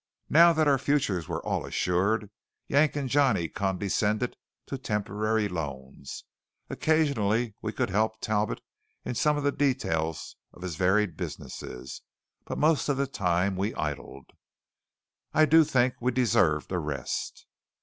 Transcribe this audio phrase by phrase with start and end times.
[0.31, 2.31] Now that our futures were all assured,
[2.65, 4.35] Yank and Johnny condescended
[4.65, 6.23] to temporary loans.
[6.71, 8.61] Occasionally we could help Talbot
[9.05, 12.01] in some of the details of his varied businesses,
[12.45, 14.31] but most of the time we idled.
[15.35, 17.45] I do think we deserved a rest.